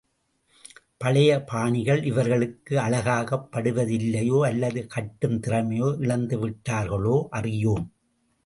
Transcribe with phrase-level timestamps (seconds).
[0.97, 7.85] பழைய பாணிகள் இவர்களுக்கு அழகாகப்படுவதில்லையோ, அல்லது கட்டும் திறமையை இழந்துவிட்டார்களோ அறியோம்.